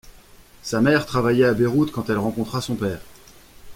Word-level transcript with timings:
Sa 0.63 0.81
mère 0.81 1.05
travaillait 1.05 1.45
à 1.45 1.53
Beyrouth 1.53 1.91
quand 1.91 2.09
elle 2.09 2.17
rencontra 2.17 2.59
son 2.59 2.73
père. 2.73 3.01